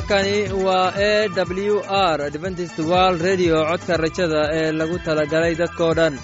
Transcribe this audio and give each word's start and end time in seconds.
halkani 0.00 0.48
waa 0.64 0.92
e 0.98 1.28
w 1.28 1.82
r 1.88 2.22
adventist 2.22 2.78
wald 2.78 3.20
redio 3.22 3.64
codka 3.70 3.96
rajada 3.96 4.48
ee 4.52 4.72
lagu 4.72 4.98
talagalay 4.98 5.54
dadkoo 5.54 5.94
dhan. 5.94 6.14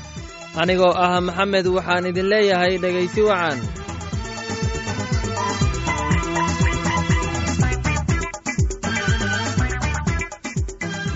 Anigoo 0.57 0.93
ah 1.05 1.21
maxamed 1.21 1.67
waxaan 1.77 2.07
idin 2.11 2.27
leeyahay 2.33 2.79
dhegaysi 2.83 3.21
wacan 3.29 3.59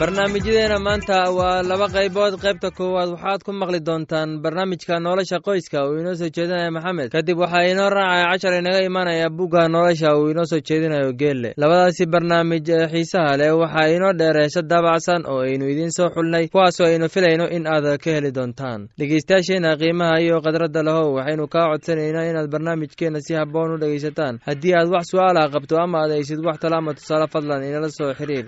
barnaamijyadeena 0.01 0.79
maanta 0.87 1.17
waa 1.39 1.63
laba 1.63 1.87
qaybood. 1.95 2.35
Qaybta 2.41 2.71
koowaad 2.73 3.11
waxaad 3.15 3.43
ku 3.45 3.53
maqli 3.53 3.81
doontaan 3.89 4.41
barnaamijka 4.43 4.97
nolosha 5.01 5.39
qoyska 5.45 5.85
uu 5.89 5.99
inoo 6.01 6.15
soo 6.15 6.31
jeedinaya 6.37 6.71
maxamed. 6.71 7.11
Kadib 7.13 7.37
waxaa 7.39 7.69
inoo 7.73 7.91
raacaya 7.91 8.31
cashar 8.33 8.55
inaga 8.61 8.81
imanaya 8.89 9.29
bugga 9.29 9.69
nolosha 9.69 10.17
uu 10.17 10.31
inoo 10.33 10.45
soo 10.49 10.61
jeedinayo 10.69 11.13
geelle 11.21 11.53
labadaasi 11.57 12.07
barnaamij 12.07 12.69
ee 12.71 12.87
xiisaha 12.93 13.37
leh 13.41 13.53
waxaa 13.61 13.89
inoo 13.97 14.13
dheer 14.19 14.37
heese 14.41 14.63
daabacsan 14.71 15.23
oo 15.29 15.41
aynu 15.45 15.69
idiin 15.69 15.93
soo 15.93 16.09
xulnay 16.15 16.49
kuwaasoo 16.49 16.87
aynu 16.87 17.09
filayno 17.15 17.45
in 17.57 17.67
aad 17.67 17.99
ka 18.05 18.11
heli 18.11 18.33
doontaan. 18.35 18.89
Dhegeystayaasheena 18.99 19.77
qiimaha 19.77 20.17
iyo 20.25 20.41
khadradda 20.41 20.83
lahow 20.83 21.15
waxaynu 21.19 21.45
kaa 21.49 21.69
codsanaynaa 21.73 22.25
inaad 22.31 22.49
barnaamijkeenna 22.51 23.21
si 23.21 23.35
habboon 23.35 23.75
u 23.75 23.79
dhegaysataan. 23.83 24.41
Haddii 24.49 24.75
aad 24.75 24.89
wax 24.95 25.05
su'aalaha 25.13 25.53
qabto 25.55 25.77
ama 25.85 25.99
aad 26.03 26.11
aysid 26.17 26.41
wax 26.47 26.57
tala 26.63 26.77
ama 26.81 26.95
tusaale 26.95 27.27
fadlan 27.29 27.63
inala 27.69 27.89
soo 27.99 28.15
xiriir 28.15 28.47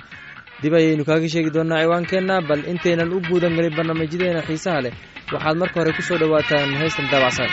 dib 0.62 0.74
ayaynu 0.78 1.04
kaaga 1.08 1.28
sheegi 1.32 1.50
doonnaa 1.56 1.82
ciwaankeenna 1.84 2.34
bal 2.48 2.62
intaynan 2.72 3.10
u 3.16 3.18
guudan 3.28 3.52
gelin 3.56 3.74
barnaamijyadeena 3.78 4.42
xiisaha 4.48 4.80
leh. 4.84 4.94
Waxaad 5.34 5.56
marka 5.62 5.76
hore 5.80 5.92
ku 5.96 6.02
soo 6.08 6.18
dhowaataan 6.22 6.70
heystan 6.80 7.06
daabacsan 7.12 7.50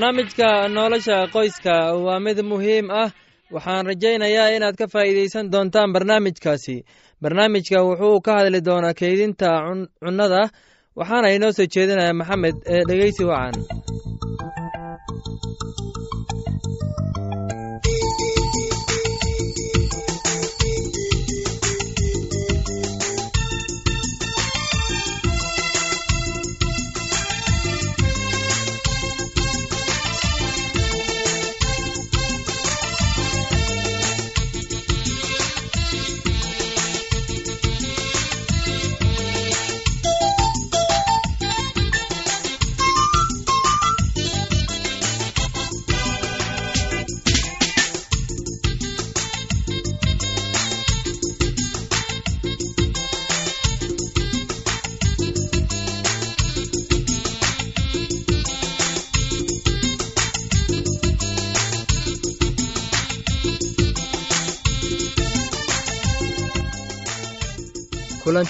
barnaamijka 0.00 0.68
nolosha 0.68 1.26
qoyska 1.34 1.74
waa 2.04 2.20
mid 2.20 2.38
muhiim 2.50 2.86
ah. 2.90 3.10
Waxaan 3.54 3.86
rajaynayaa 3.90 4.54
inaad 4.56 4.76
ka 4.78 4.86
faa'iidaysan 4.92 5.50
doontaan 5.52 5.92
barnaamijkaasi. 5.94 6.76
Barnaamijka 7.22 7.78
wuxuu 7.88 8.20
ka 8.26 8.32
hadli 8.38 8.60
doonaa 8.68 8.94
keydinta 9.00 9.48
cunnada 10.04 10.42
waxaana 10.98 11.28
inoo 11.36 11.52
soo 11.56 11.66
jeedinaya 11.74 12.14
maxamed 12.20 12.56
ee 12.74 12.82
dhegeysi 12.88 13.24
wacan 13.30 13.54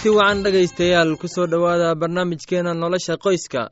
kulanti 0.03 0.11
wacan 0.17 0.43
dhegaystayaal 0.45 1.17
ku 1.19 1.27
soo 1.29 1.47
dhowaada 1.47 1.95
barnaamijkeenna 1.95 2.75
nolosha 2.75 3.17
qoyska 3.25 3.63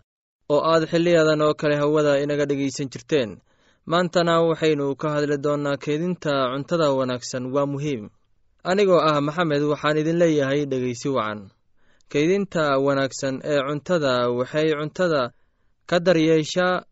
oo 0.51 0.61
aad 0.73 0.85
xiliyadan 0.91 1.41
oo 1.43 1.55
kale 1.55 1.77
hawada 1.77 2.19
inaga 2.23 2.47
dhegaysan 2.47 2.89
jirteen 2.93 3.31
maantana 3.87 4.43
waxaynu 4.43 4.97
ka 4.97 5.09
hadli 5.15 5.37
doonnaa 5.45 5.77
keedinta 5.85 6.33
cuntada 6.53 6.91
wanaagsan 6.99 7.45
waa 7.55 7.67
muhiim. 7.67 8.11
Anigoo 8.65 8.99
ah 9.09 9.21
maxamed 9.21 9.63
waxaan 9.63 9.97
idin 9.99 10.19
leeyahay 10.19 10.67
dhegaysi 10.67 11.09
wacan. 11.17 11.51
Keydinta 12.13 12.79
wanaagsan 12.87 13.35
ee 13.45 13.61
cuntada 13.69 14.13
waxay 14.39 14.69
cuntada 14.81 15.31
ka 15.91 15.97
daryeeshaa 16.07 16.83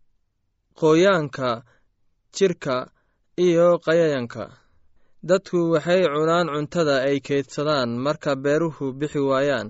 qooyaanka 0.81 1.63
jidhka 2.37 2.77
iyo 3.39 3.79
qayayanka 3.87 4.45
dadku 5.29 5.59
waxay 5.73 6.03
cunaan 6.15 6.47
cuntada 6.55 6.97
ay 7.09 7.17
keydsadaan 7.27 7.91
marka 8.05 8.33
beeruhu 8.45 8.85
bixi 8.99 9.21
waayaan 9.31 9.69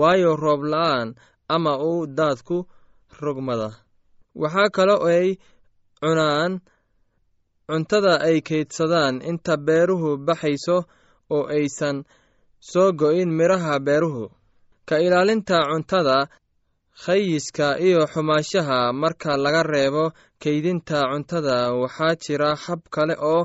waayo 0.00 0.30
roob 0.44 0.60
la'aan 0.72 1.08
ama 1.54 1.72
uu 1.90 2.06
daadku 2.18 2.56
rogmada. 3.22 3.70
Waxaa 4.42 4.68
kale 4.76 4.96
ay 5.14 5.28
cunaan 6.00 6.52
cuntada 7.68 8.14
ay 8.28 8.36
keydsadaan 8.48 9.14
inta 9.30 9.54
beeruhu 9.66 10.10
baxayso 10.26 10.76
oo 11.34 11.44
aysan 11.56 11.96
soo 12.70 12.88
go'in 13.00 13.30
midhaha 13.38 13.74
beeruhu. 13.86 14.24
Ka 14.88 14.96
ilaalinta 15.06 15.58
cuntada 15.70 16.18
khayiska 17.04 17.68
iyo 17.86 18.00
xumaashaha 18.12 18.78
marka 19.02 19.30
laga 19.44 19.62
reebo 19.72 20.04
keydinta 20.42 20.98
cuntada 21.10 21.56
waxaa 21.82 22.14
jira 22.22 22.50
hab 22.64 22.80
kale 22.94 23.14
oo 23.32 23.42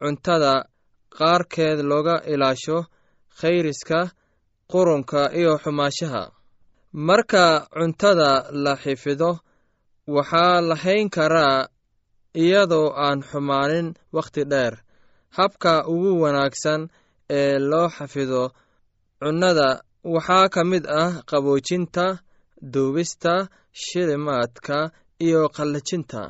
cuntada 0.00 0.52
qaarkeed 1.18 1.78
looga 1.90 2.16
ilaasho 2.32 2.78
khayriska 3.40 4.00
qurunka 4.72 5.20
iyo 5.40 5.52
xumaashaha. 5.62 6.22
Marka 7.08 7.44
cuntada 7.78 8.30
la 8.64 8.74
xifido 8.82 9.30
waxaa 10.16 10.60
la 10.68 10.74
hayn 10.82 11.08
karaa 11.16 11.68
iyadoo 12.44 12.88
aan 13.04 13.18
xumaanin 13.30 13.88
wakhti 14.16 14.42
dheer. 14.52 14.74
Habka 15.36 15.72
ugu 15.92 16.10
wanaagsan 16.22 16.80
ee 17.38 17.58
loo 17.70 17.88
xafido 17.96 18.42
cunnada 19.20 19.68
waxaa 20.14 20.46
ka 20.54 20.60
mid 20.70 20.84
ah 21.02 21.12
qaboojinta 21.30 22.06
duubista 22.72 23.34
shilimaadka 23.82 24.76
iyo 25.26 25.42
qallajinta 25.56 26.22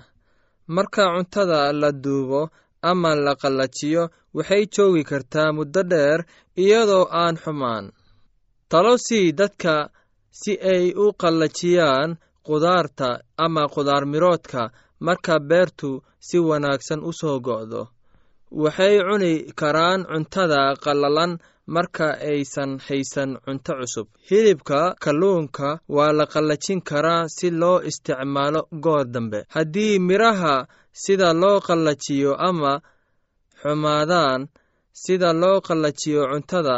marka 0.77 1.03
cuntada 1.15 1.61
la 1.81 1.91
duubo 2.05 2.41
ama 2.83 3.15
la 3.15 3.35
qallajiyo 3.43 4.03
waxay 4.37 4.65
joogi 4.75 5.05
kartaa 5.11 5.53
muddo 5.57 5.83
dheer 5.93 6.21
iyadoo 6.63 7.05
aan 7.23 7.37
xumaan. 7.43 7.85
Talo 8.71 8.95
sii 9.07 9.33
dadka 9.33 9.75
si 10.41 10.53
ay 10.73 10.85
u 11.05 11.07
qallajiyaan 11.21 12.11
qudaarta 12.47 13.09
ama 13.45 13.63
qudaar 13.75 14.05
miroodka 14.13 14.63
marka 15.07 15.35
beertu 15.49 15.91
si 16.27 16.39
wanaagsan 16.49 17.01
u 17.09 17.13
soo 17.21 17.39
go'do. 17.47 17.83
Waxay 18.63 18.95
cuni 19.07 19.35
karaan 19.61 20.01
cuntada 20.11 20.63
qallalan 20.85 21.33
marka 21.75 22.07
aysan 22.31 22.71
haysan 22.87 23.31
cunto 23.45 23.73
cusub. 23.81 24.07
Hilibka 24.29 24.81
kalluunka 25.05 25.69
waa 25.97 26.13
la 26.19 26.25
qallajin 26.33 26.81
karaa 26.91 27.25
si 27.37 27.49
loo 27.61 27.79
isticmaalo 27.89 28.61
goor 28.85 29.05
dambe. 29.15 29.41
Haddii 29.55 29.99
midhaha 30.09 30.55
sida 31.03 31.29
loo 31.43 31.59
qallajiyo 31.67 32.33
ama 32.49 32.73
xumaadaan 33.63 34.41
sida 35.03 35.31
loo 35.43 35.59
qallajiyo 35.67 36.23
cuntada 36.33 36.77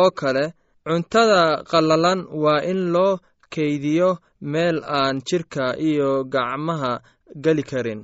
oo 0.00 0.10
kale 0.20 0.44
cuntada 0.88 1.40
qallalan 1.70 2.20
waa 2.42 2.60
in 2.70 2.80
loo 2.94 3.12
keydiyo 3.54 4.10
meel 4.52 4.76
aan 4.98 5.16
jidhka 5.28 5.64
iyo 5.88 6.10
gacmaha 6.34 6.92
geli 7.44 7.62
karin. 7.70 8.00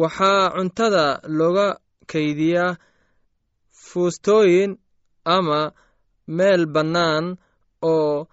Waxaa 0.00 0.50
cuntada 0.56 1.04
looga 1.38 1.68
keydiyaa 2.12 2.76
fuustooyin 3.86 4.72
ama 5.36 5.60
meel 6.36 6.62
bannaan 6.74 7.26
oo 7.92 8.26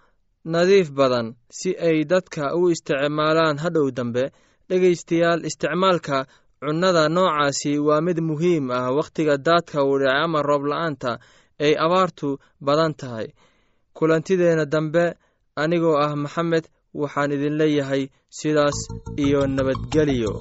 nadiif 0.53 0.87
badan 0.97 1.27
si 1.57 1.69
ay 1.87 1.97
dadka 2.11 2.43
u 2.59 2.69
isticmaalaan. 2.73 3.57
Hadhow 3.63 3.87
dambe 3.97 4.23
dhegaystayaal 4.69 5.41
isticmaalka 5.49 6.17
cunnada 6.65 7.03
noocaasi 7.15 7.71
waa 7.87 8.01
mid 8.07 8.17
muhiim 8.29 8.65
ah. 8.77 8.89
Wakhtiga 8.97 9.35
daadka 9.47 9.79
dhacay 9.89 10.17
ama 10.23 10.39
roob 10.49 10.63
la'aanta 10.71 11.11
ay 11.65 11.73
abaartu 11.85 12.29
badan 12.65 12.93
tahay. 12.99 13.27
Kulantideenna 13.97 14.65
dambe 14.73 15.03
anigoo 15.61 15.97
ah 16.05 16.13
maxamed 16.23 16.65
waxaan 17.01 17.31
idin 17.35 17.55
leeyahay 17.59 18.03
sidaas 18.37 18.77
iyo 19.23 19.39
nabadgeliyo 19.55 20.33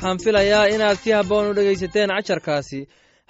waxaan 0.00 0.18
filayaa 0.24 0.66
inaad 0.74 0.96
si 1.02 1.10
habboon 1.12 1.46
u 1.50 1.54
dhegaysateen 1.54 2.10
casharkaasi 2.16 2.80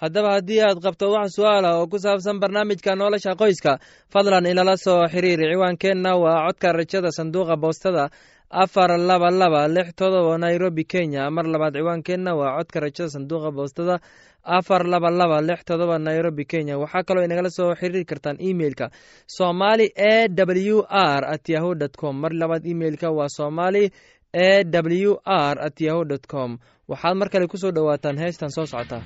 haddaba 0.02 0.30
haddii 0.36 0.60
aad 0.62 0.78
qabto 0.84 1.06
wax 1.14 1.30
su'aalah 1.36 1.72
oo 1.80 1.86
ku 1.86 1.98
saabsan 1.98 2.40
barnaamijka 2.40 2.94
nolosha 2.96 3.34
qoyska 3.40 3.78
fadlan 4.12 4.46
inala 4.46 4.76
soo 4.76 5.08
xiriir 5.12 5.40
ciwaankeenna 5.52 6.12
waa 6.22 6.46
codka 6.46 6.72
rajada 6.72 7.10
sanduuqa 7.18 7.56
boostada 7.56 8.10
afar 8.50 8.90
laba 8.98 9.30
laba 9.30 9.68
lix 9.68 9.88
todoba 9.94 10.38
nairobi 10.38 10.84
kenya. 10.84 11.30
Mar 11.30 11.46
labaad 11.46 11.74
ciwaankeenna 11.74 12.34
waa 12.40 12.56
codka 12.58 12.80
rajada 12.80 13.08
sanduuqa 13.14 13.50
boostada 13.50 14.00
afar 14.44 14.82
laba 14.86 15.10
laba 15.10 15.40
lix 15.48 15.60
todoba 15.64 15.98
nairobi 15.98 16.44
kenya. 16.44 16.78
Waxaa 16.78 17.02
kaloo 17.02 17.24
inagala 17.24 17.50
soo 17.50 17.74
xiriiri 17.74 18.04
kartaan 18.04 18.36
emeilka 18.48 18.90
somali 19.26 19.86
e 19.94 20.28
w 20.28 20.82
r 20.90 21.22
at 21.34 21.48
yahu 21.48 21.74
dt 21.74 21.96
com. 21.96 22.14
Mar 22.22 22.32
labaad 22.32 22.66
emeilka 22.66 23.10
waa 23.10 23.28
somali 23.28 23.90
e 24.32 24.64
w 24.64 25.18
r 25.24 25.58
at 25.66 25.80
yahu 25.80 26.04
dt 26.04 26.26
com. 26.26 26.58
Waxaad 26.88 27.16
mar 27.16 27.28
kale 27.30 27.46
ku 27.46 27.56
soo 27.58 27.70
dhowaataan 27.70 28.18
heestan 28.18 28.50
soo 28.50 28.66
socota 28.66 29.02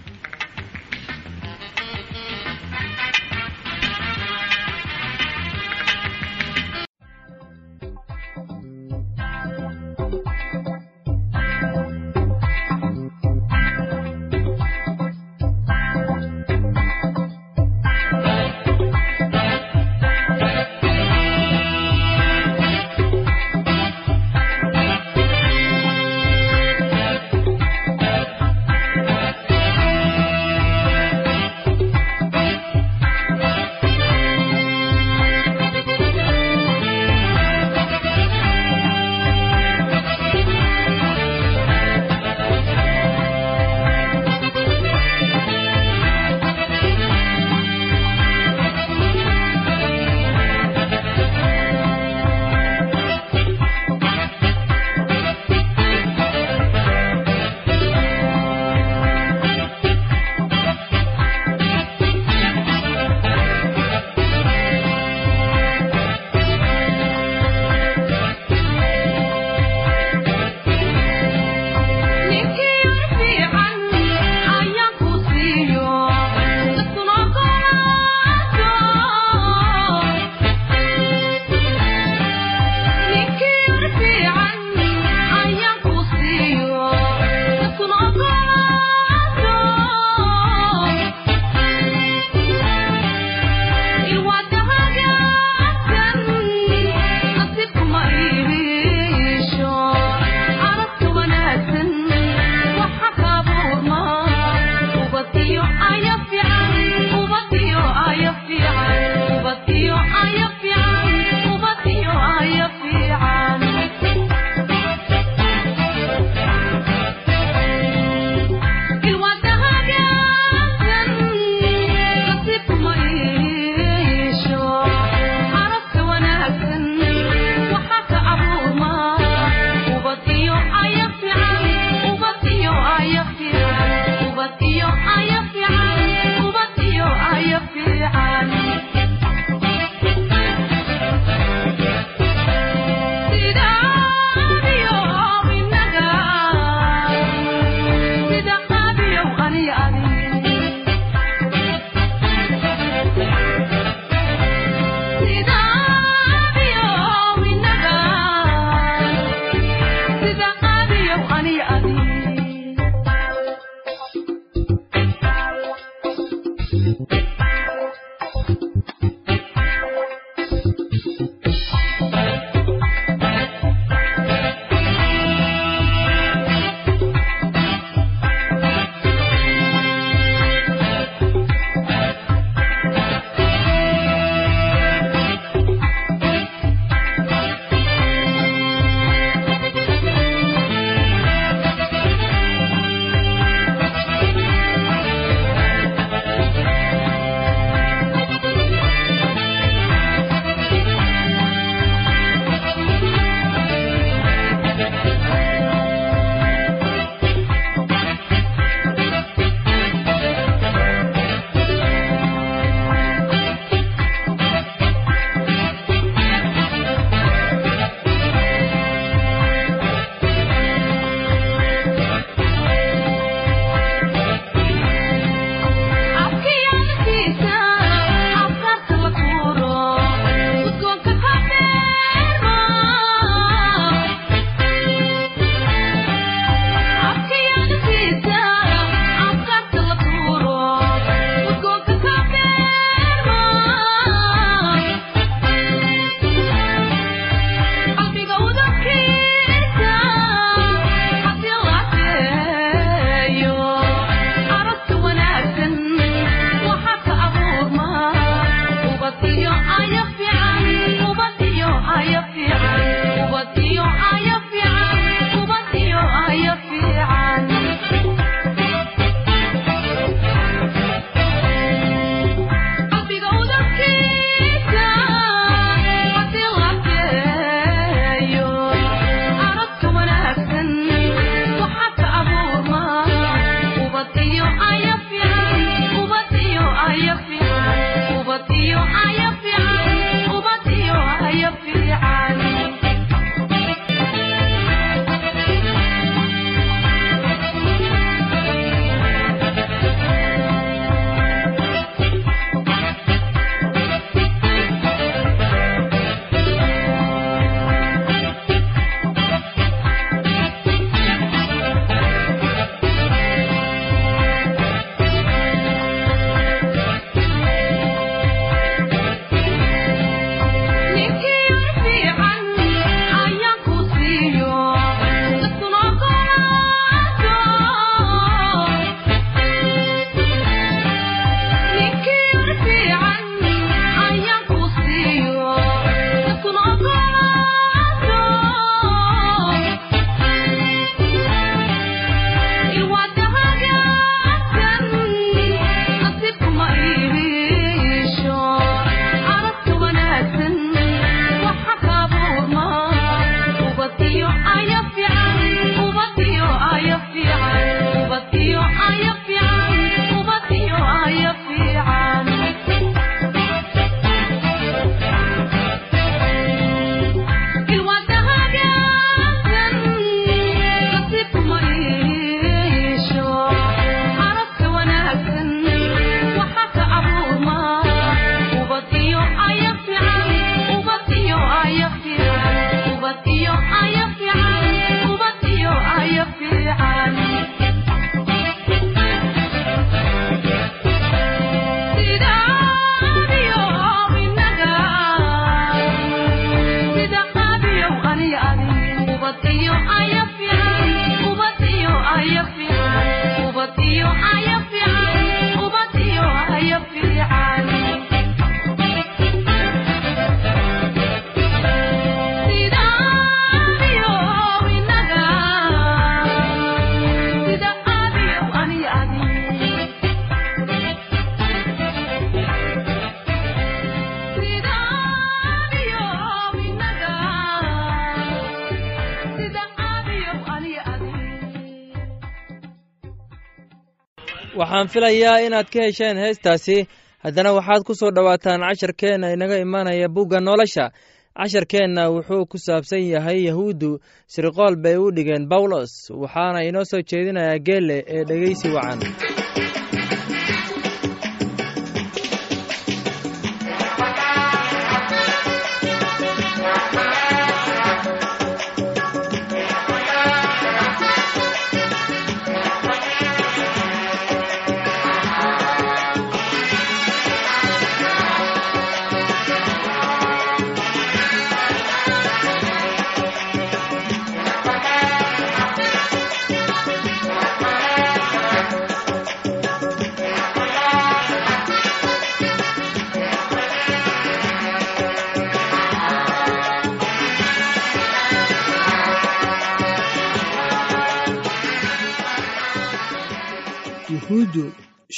waxaan 434.74 434.88
filayaa 434.92 435.38
inaad 435.46 435.68
ka 435.72 435.80
hesheen 435.87 436.16
heestaasi. 436.18 436.87
Haddana 437.24 437.52
waxaad 437.54 437.84
ku 437.87 437.94
soo 437.94 438.10
dhowaataan 438.10 438.60
casharkeenna 438.60 439.32
inaga 439.32 439.56
imaanaya 439.58 440.08
bugga 440.08 440.40
nolosha. 440.40 440.90
Casharkeenna 441.38 442.10
wuxuu 442.10 442.46
ku 442.50 442.58
saabsan 442.58 443.02
yahay 443.06 443.44
yahuuddu. 443.46 444.00
Sirqool 444.26 444.76
bay 444.82 444.96
u 444.96 445.10
dhigeen 445.12 445.46
bawlos 445.48 446.10
waxaana 446.10 446.64
inoo 446.68 446.84
soo 446.84 447.02
jeedinayaa 447.02 447.58
geelle 447.66 448.02
ee 448.06 448.24
dhegeysi 448.24 448.68
wacan 448.74 448.98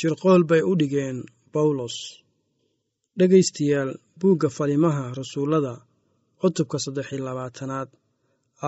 shirqool 0.07 0.43
bay 0.51 0.63
u 0.71 0.73
dhigeen 0.81 1.19
bawlos 1.55 1.97
dhegaystayaal 3.19 3.91
buugga 4.21 4.49
falimaha 4.57 5.05
rasuullada 5.21 5.73
cutubka 6.41 6.77
saddex 6.85 7.07
iyo 7.13 7.25
labaatanaad 7.29 7.89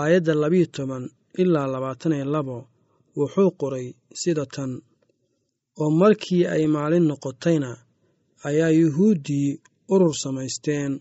aayadda 0.01 0.33
labiyo 0.43 0.67
toban 0.77 1.05
ilaa 1.43 1.67
labaatan 1.75 2.13
iyo 2.19 2.27
labo 2.35 2.57
wuxuu 3.19 3.51
qoray 3.61 3.87
sida 4.21 4.45
tan 4.55 4.71
oo 5.83 5.91
markii 6.01 6.43
ay 6.55 6.65
maalin 6.75 7.05
noqotayna 7.11 7.71
ayaa 8.49 8.73
yuhuuddii 8.81 9.49
urur 9.95 10.15
samaysteen 10.25 10.93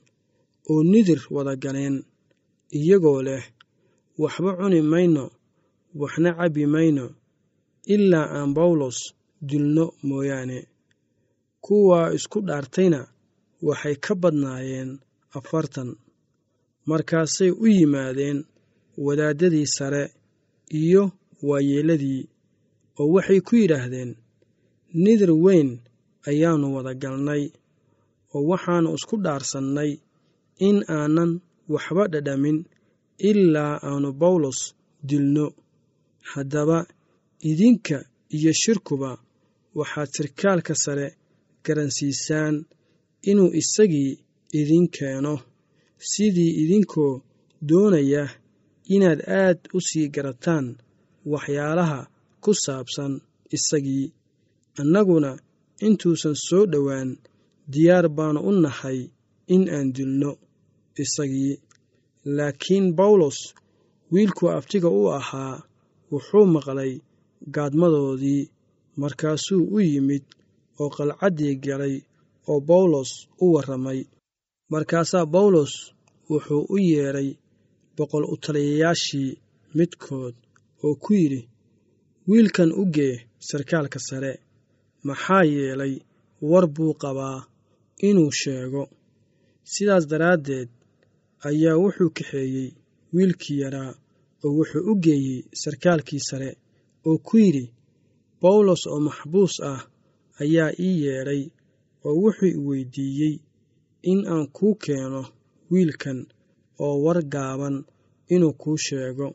oo 0.72 0.80
nidir 0.92 1.22
wada 1.36 1.54
galeen 1.64 1.96
iyagoo 2.80 3.20
leh 3.28 3.44
waxba 4.22 4.52
cuni 4.60 4.80
mayno 4.94 5.26
waxna 6.02 6.30
cabbi 6.40 6.64
mayno 6.76 7.06
ilaa 7.96 8.28
aan 8.38 8.52
bawlos 8.58 8.98
dilno 9.42 9.86
mooyaane. 10.04 10.60
Kuwaa 11.62 12.14
isku 12.18 12.40
dhaartayna 12.48 13.00
waxay 13.68 13.96
ka 14.06 14.14
badnaayeen 14.22 14.92
afartan. 15.38 15.90
Markaasay 16.90 17.52
u 17.52 17.66
yimaadeen 17.68 18.40
wadaaddadii 19.06 19.66
sare 19.76 20.04
iyo 20.82 21.04
waayeelladii 21.48 22.22
oo 23.00 23.08
waxay 23.16 23.40
ku 23.48 23.56
yidhaahdeen 23.56 24.12
nidir 25.04 25.32
weyn 25.32 25.70
ayaannu 26.30 26.68
wada 26.76 26.94
galnay 27.02 27.44
oo 28.36 28.44
waxaannu 28.52 28.90
isku 28.98 29.16
dhaarsannay 29.26 29.92
in 30.68 30.78
aanan 30.96 31.32
waxba 31.74 32.04
dhadhamin 32.14 32.58
ilaa 33.30 33.74
aannu 33.88 34.10
bawlos 34.22 34.60
dilno. 35.10 35.46
Haddaba 36.32 36.80
idinka 37.50 37.98
iyo 38.36 38.52
shirkuba 38.62 39.12
waxaad 39.80 40.10
sirkaalka 40.16 40.74
sare 40.84 41.08
garansiisaan 41.66 42.56
inuu 43.30 43.50
isagii 43.62 44.12
idin 44.60 44.86
keeno. 44.96 45.34
Sidii 46.12 46.52
idinkoo 46.64 47.14
doonaya 47.70 48.24
inaad 48.96 49.20
aad 49.42 49.60
u 49.78 49.80
sii 49.88 50.08
garataan 50.16 50.66
waxyaalaha 51.32 52.00
ku 52.44 52.52
saabsan 52.64 53.14
isagii 53.56 54.06
annaguna 54.82 55.32
intuusan 55.86 56.36
soo 56.48 56.66
dhowaan 56.72 57.10
diyaar 57.74 58.06
baanu 58.18 58.40
u 58.50 58.52
nahay 58.64 59.00
in 59.54 59.64
aan 59.76 59.88
dilno 59.96 60.32
isagii. 61.04 61.54
Laakiin 62.38 62.86
bawlos 62.98 63.40
wiilkuu 64.12 64.50
abtiga 64.58 64.90
u 65.00 65.02
ahaa 65.20 65.56
wuxuu 66.12 66.46
maqlay 66.56 66.92
gaadmadoodii 67.56 68.44
markaasuu 69.02 69.64
u 69.76 69.80
yimid 69.90 70.26
oo 70.82 70.90
qalcaddii 70.96 71.56
galay 71.66 71.96
oo 72.52 72.60
bawlos 72.70 73.12
u 73.44 73.46
warramay. 73.54 74.00
Markaasaa 74.72 75.26
bawlos 75.36 75.74
wuxuu 76.30 76.64
u 76.74 76.78
yeedhay 76.90 77.30
boqol 77.98 78.24
u 78.34 78.36
taliyayaashii 78.44 79.32
midkood 79.78 80.36
oo 80.86 80.94
ku 81.04 81.12
yidhi 81.20 81.42
wiilkan 82.30 82.72
u 82.82 82.84
gee 82.96 83.14
sarkaalka 83.50 84.00
sare 84.08 84.34
maxaa 85.08 85.44
yeelay 85.54 85.94
war 86.50 86.66
buu 86.76 86.94
qabaa 87.02 87.40
inuu 88.08 88.32
sheego. 88.42 88.84
Sidaas 89.72 90.04
daraaddeed 90.12 90.70
ayaa 91.50 91.76
wuxuu 91.84 92.10
kaxeeyey 92.18 92.70
wiilkii 93.16 93.60
yaraa 93.64 93.92
oo 94.44 94.52
wuxuu 94.58 94.84
u 94.92 94.94
geeyey 95.04 95.40
sarkaalkii 95.62 96.22
sare 96.30 96.50
oo 97.10 97.18
ku 97.28 97.36
yidhi 97.44 97.66
bawlos 98.42 98.82
oo 98.92 99.00
maxbuus 99.08 99.54
ah 99.72 99.82
ayaa 100.44 100.72
ii 100.88 100.96
yeedhay 101.04 101.44
oo 102.08 102.14
wuxuu 102.22 102.50
i 102.56 102.58
weyddiiyey 102.68 103.36
in 104.12 104.20
aan 104.34 104.46
kuu 104.58 104.76
keeno 104.84 105.22
wiilkan 105.72 106.20
oo 106.86 106.96
war 107.06 107.20
gaaban 107.34 107.76
inuu 108.34 108.54
kuu 108.62 108.78
sheego. 108.86 109.28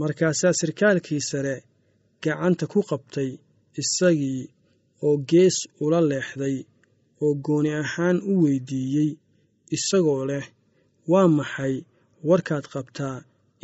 Markaasaa 0.00 0.52
sarkaalkii 0.60 1.20
sare 1.30 1.54
gacanta 2.22 2.64
ku 2.72 2.80
qabtay 2.90 3.30
isagii 3.80 4.42
oo 5.06 5.16
gees 5.30 5.56
ula 5.84 6.00
leexday 6.10 6.56
oo 7.24 7.32
gooni 7.44 7.70
ahaan 7.82 8.16
u 8.30 8.32
weyddiiyey 8.42 9.10
isagoo 9.76 10.22
leh 10.30 10.44
waa 11.10 11.28
maxay 11.38 11.74
warkaad 12.28 12.64
qabtaa 12.74 13.16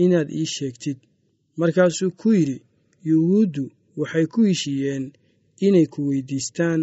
inaad 0.04 0.28
ii 0.40 0.46
sheegtid? 0.54 0.98
Markaasuu 1.60 2.10
ku 2.20 2.28
yidhi 2.38 2.56
yuhuuddu 3.08 3.64
waxay 4.00 4.26
ku 4.32 4.38
heshiiyeen 4.48 5.04
inay 5.66 5.86
ku 5.92 6.00
weyddiistaan 6.08 6.80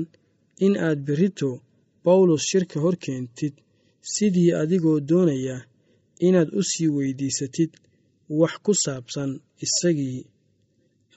in 0.65 0.73
aad 0.87 0.99
berrito 1.07 1.49
bawlos 2.03 2.43
shirka 2.49 2.77
hor 2.83 2.95
keentid 3.03 3.53
sidii 4.13 4.51
adigoo 4.61 4.99
doonaya 5.09 5.57
inaad 6.27 6.49
u 6.59 6.61
sii 6.69 6.89
weyddiisatid 6.97 7.71
wax 8.39 8.53
ku 8.65 8.71
saabsan 8.83 9.31
isagii. 9.65 10.21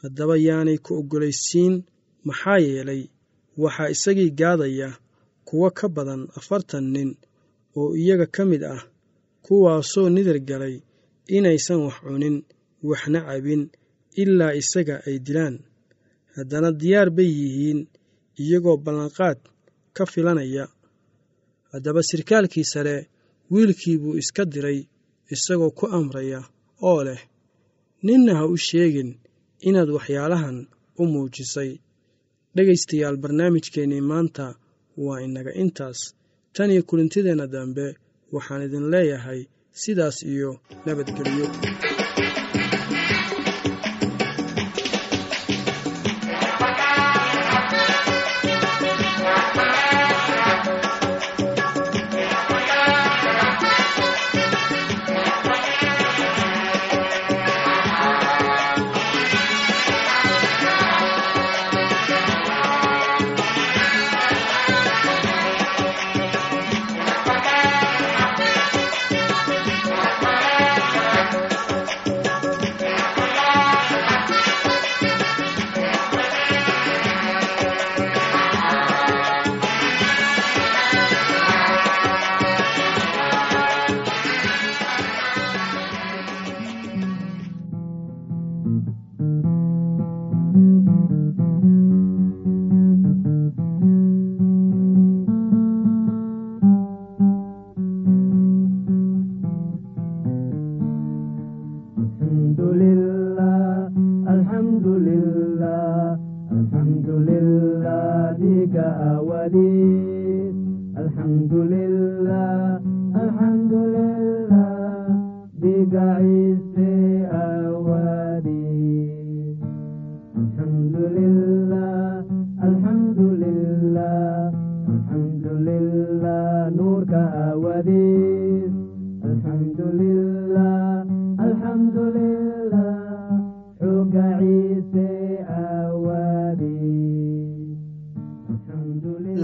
Haddaba 0.00 0.34
yaanay 0.46 0.78
ku 0.84 0.90
oggolaysiin 1.00 1.74
maxaa 2.26 2.58
yeelay 2.66 3.02
waxaa 3.62 3.92
isagii 3.94 4.30
gaadaya 4.40 4.88
kuwo 5.46 5.68
ka 5.78 5.86
badan 5.96 6.22
afartan 6.38 6.84
nin 6.94 7.10
oo 7.78 7.90
iyaga 8.02 8.26
ka 8.34 8.42
mid 8.50 8.62
ah 8.74 8.82
kuwaasoo 9.44 10.08
nidar 10.14 10.38
galay 10.48 10.76
inaysan 11.36 11.80
wax 11.86 11.96
cunin 12.04 12.36
waxna 12.88 13.20
cabin 13.28 13.62
ilaa 14.22 14.54
isaga 14.60 14.96
ay 15.06 15.16
dilaan 15.26 15.56
haddana 16.36 16.70
diyaar 16.80 17.08
bay 17.16 17.30
yihiin 17.40 17.80
iyagoo 18.42 18.76
ballanqaad 18.84 19.38
ka 19.96 20.04
filanaya. 20.12 20.64
Haddaba 21.72 22.00
sirkaalkii 22.08 22.64
sare 22.72 22.96
wiilkii 23.52 23.96
buu 24.02 24.16
iska 24.22 24.44
diray 24.52 24.78
isagoo 25.34 25.70
ku 25.78 25.84
amraya 25.98 26.40
oo 26.90 27.00
leh 27.06 27.20
ninna 28.06 28.32
ha 28.38 28.44
u 28.46 28.56
sheegin 28.66 29.10
inaad 29.68 29.88
waxyaalahan 29.96 30.58
u 31.00 31.04
muujisay. 31.12 31.70
Dhegaystayaal 32.54 33.16
barnaamijkeennii 33.22 34.00
maanta 34.10 34.46
waa 35.04 35.20
inaga 35.26 35.52
intaas. 35.62 36.00
Tan 36.54 36.70
iyo 36.70 36.82
kulintideenna 36.88 37.46
dambe 37.54 37.86
waxaan 38.34 38.62
idin 38.66 38.86
leeyahay 38.92 39.40
sidaas 39.82 40.16
iyo 40.32 40.50
nabadgelyo 40.86 41.46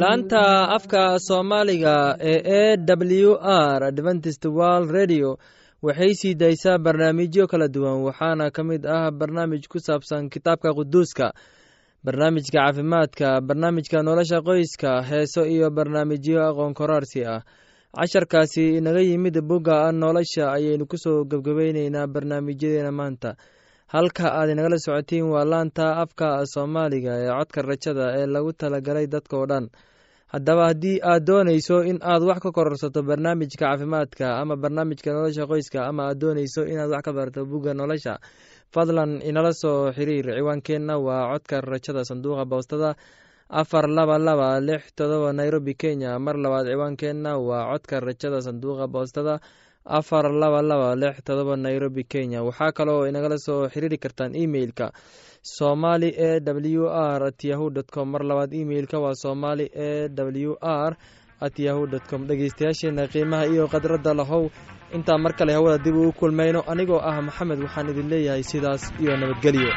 laanta 0.00 0.68
afka 0.76 1.18
soomaaliga 1.18 2.16
ee 2.20 2.40
e 2.44 2.76
w 3.24 3.34
r 3.76 3.84
adventist 3.84 4.44
world 4.44 4.90
radio 4.90 5.38
waxay 5.82 6.14
sii 6.14 6.34
daysaa 6.34 6.78
barnaamijyo 6.78 7.46
kala 7.46 7.68
duwan 7.68 8.02
waxaana 8.04 8.50
ka 8.50 8.64
mid 8.64 8.86
ah 8.86 9.10
barnaamij 9.10 9.64
ku 9.68 9.78
saabsan 9.78 10.28
kitaabka 10.28 10.74
quduuska 10.74 11.32
barnaamijka 12.04 12.58
caafimaadka 12.58 13.40
barnaamijka 13.40 14.02
nolosha 14.02 14.40
qoyska 14.42 15.02
heeso 15.02 15.46
iyo 15.46 15.70
barnaamijyo 15.70 16.38
aqoon 16.48 16.74
koraarsi 16.74 17.24
ah. 17.24 17.42
Casharkaasi 17.96 18.76
inaga 18.76 19.00
yimid 19.00 19.40
bugga 19.40 19.92
nolosha 19.92 20.52
ayaynu 20.52 20.86
ku 20.86 20.96
soo 20.98 21.24
gebgabayneynaa 21.24 22.06
barnaamijyadeena 22.06 22.92
maanta 22.92 23.36
halka 23.94 24.26
aad 24.38 24.48
inagala 24.50 24.78
socotiin 24.86 25.26
waa 25.34 25.44
laanta 25.52 25.86
afka 26.02 26.28
soomaaliga 26.54 27.12
ee 27.22 27.30
codka 27.38 27.60
rajada 27.70 28.06
ee 28.20 28.26
lagu 28.34 28.52
talagalay 28.60 29.06
dadkao 29.14 29.44
dhan. 29.50 29.66
Haddaba 30.32 30.62
haddii 30.70 30.96
aad 31.10 31.22
doonayso 31.28 31.76
in 31.90 31.98
aad 32.02 32.22
wax 32.28 32.38
ka 32.44 32.50
kororsato 32.56 33.00
barnaamijka 33.08 33.58
caafimaadka 33.62 34.26
ama 34.42 34.54
barnaamijka 34.62 35.10
nolosha 35.16 35.44
qoyska 35.50 35.78
ama 35.90 36.02
aad 36.10 36.18
doonayso 36.22 36.60
inaad 36.72 36.90
wax 36.94 37.02
ka 37.06 37.12
barato 37.18 37.40
bugga 37.50 37.72
nolosha 37.74 38.14
fadlan 38.74 39.22
inala 39.28 39.52
soo 39.62 39.92
xiriir. 39.96 40.26
Ciwaankeenna 40.38 40.94
waa 41.06 41.30
codka 41.32 41.60
rajada 41.60 42.02
sanduuqa 42.08 42.44
boostada 42.52 42.90
afar 43.48 43.86
laba 43.88 44.18
laba 44.18 44.48
lix 44.68 44.82
todoba 44.98 45.32
nairobi 45.32 45.74
kenya. 45.82 46.18
Mar 46.18 46.34
labaad 46.44 46.66
ciwaankeenna 46.72 47.38
waa 47.48 47.70
codka 47.72 48.00
rajada 48.00 48.38
sanduuqa 48.46 48.86
boostada 48.94 49.34
afar 49.86 50.24
laba 50.32 50.62
laba 50.62 50.94
lix 50.96 51.22
todoba 51.24 51.56
nairobi 51.56 52.04
kenya. 52.04 52.42
Waxaa 52.42 52.72
kaloo 52.72 53.06
inagala 53.08 53.38
soo 53.38 53.68
xiriiri 53.68 53.98
kartaan 53.98 54.34
emeilka 54.34 54.92
somali 55.42 56.08
e 56.10 56.40
w 56.40 56.88
r 56.90 57.22
at 57.30 57.44
yahu 57.44 57.70
dt 57.70 57.90
com. 57.94 58.10
Mar 58.10 58.22
labaad 58.22 58.52
emeilka 58.54 58.98
waa 58.98 59.14
somali 59.14 59.70
e 59.74 60.08
w 60.08 60.56
r 60.60 60.96
at 61.40 61.58
yahu 61.58 61.86
dt 61.86 62.04
com. 62.10 62.26
Dhegeystayaasheena 62.26 63.06
qiimaha 63.12 63.46
iyo 63.46 63.68
khadradda 63.68 64.14
lahow 64.14 64.50
intaa 64.94 65.18
mar 65.18 65.32
kale 65.38 65.52
hawada 65.52 65.78
dib 65.84 65.96
uu 65.96 66.12
kulmayno 66.12 66.60
anigoo 66.66 67.00
ah 67.02 67.22
maxamed 67.22 67.60
waxaan 67.62 67.90
idin 67.90 68.08
leeyahay 68.10 68.42
sidaas 68.42 68.82
iyo 69.02 69.16
nabadgelyo 69.16 69.70